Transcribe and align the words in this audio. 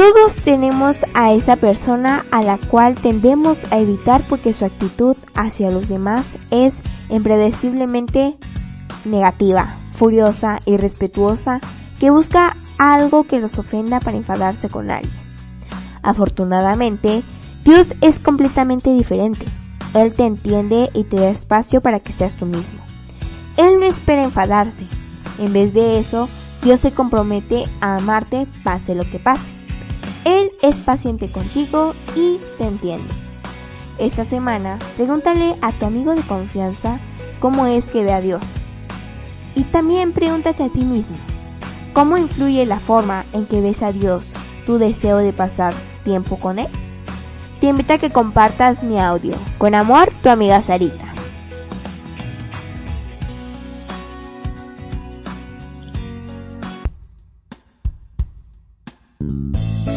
Todos 0.00 0.34
tenemos 0.36 1.04
a 1.12 1.34
esa 1.34 1.56
persona 1.56 2.24
a 2.30 2.40
la 2.40 2.56
cual 2.56 2.94
tendemos 2.94 3.58
a 3.70 3.76
evitar 3.76 4.22
porque 4.30 4.54
su 4.54 4.64
actitud 4.64 5.14
hacia 5.34 5.70
los 5.70 5.90
demás 5.90 6.24
es 6.50 6.80
impredeciblemente 7.10 8.38
negativa, 9.04 9.76
furiosa, 9.90 10.58
irrespetuosa, 10.64 11.60
que 11.98 12.08
busca 12.08 12.56
algo 12.78 13.24
que 13.24 13.40
los 13.40 13.58
ofenda 13.58 14.00
para 14.00 14.16
enfadarse 14.16 14.70
con 14.70 14.90
alguien. 14.90 15.12
Afortunadamente, 16.02 17.22
Dios 17.62 17.92
es 18.00 18.18
completamente 18.18 18.94
diferente. 18.94 19.44
Él 19.92 20.14
te 20.14 20.24
entiende 20.24 20.88
y 20.94 21.04
te 21.04 21.16
da 21.16 21.28
espacio 21.28 21.82
para 21.82 22.00
que 22.00 22.14
seas 22.14 22.36
tú 22.36 22.46
mismo. 22.46 22.80
Él 23.58 23.78
no 23.78 23.84
espera 23.84 24.24
enfadarse. 24.24 24.86
En 25.38 25.52
vez 25.52 25.74
de 25.74 25.98
eso, 25.98 26.26
Dios 26.62 26.80
se 26.80 26.92
compromete 26.92 27.66
a 27.82 27.96
amarte 27.96 28.46
pase 28.64 28.94
lo 28.94 29.04
que 29.04 29.18
pase. 29.18 29.59
Él 30.24 30.52
es 30.62 30.76
paciente 30.76 31.30
contigo 31.30 31.94
y 32.14 32.38
te 32.58 32.64
entiende. 32.64 33.12
Esta 33.98 34.24
semana, 34.24 34.78
pregúntale 34.96 35.54
a 35.60 35.72
tu 35.72 35.86
amigo 35.86 36.14
de 36.14 36.22
confianza 36.22 36.98
cómo 37.38 37.66
es 37.66 37.86
que 37.86 38.04
ve 38.04 38.12
a 38.12 38.20
Dios. 38.20 38.42
Y 39.54 39.64
también 39.64 40.12
pregúntate 40.12 40.64
a 40.64 40.68
ti 40.68 40.84
mismo, 40.84 41.16
¿cómo 41.92 42.16
influye 42.16 42.64
la 42.66 42.78
forma 42.78 43.24
en 43.32 43.46
que 43.46 43.60
ves 43.60 43.82
a 43.82 43.92
Dios 43.92 44.24
tu 44.66 44.78
deseo 44.78 45.18
de 45.18 45.32
pasar 45.32 45.74
tiempo 46.04 46.36
con 46.36 46.58
Él? 46.58 46.68
te 47.60 47.66
invito 47.66 47.92
a 47.92 47.98
que 47.98 48.10
compartas 48.10 48.82
mi 48.82 48.98
audio. 48.98 49.34
Con 49.58 49.74
amor, 49.74 50.10
tu 50.22 50.30
amiga 50.30 50.62
Sarita. 50.62 51.09